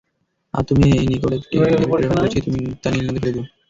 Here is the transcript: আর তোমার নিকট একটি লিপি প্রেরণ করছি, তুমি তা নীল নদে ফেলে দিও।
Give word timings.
আর 0.53 0.63
তোমার 0.67 0.87
নিকট 1.09 1.31
একটি 1.37 1.55
লিপি 1.71 1.85
প্রেরণ 1.91 2.17
করছি, 2.17 2.39
তুমি 2.45 2.61
তা 2.81 2.87
নীল 2.91 3.05
নদে 3.07 3.19
ফেলে 3.23 3.33
দিও। 3.35 3.45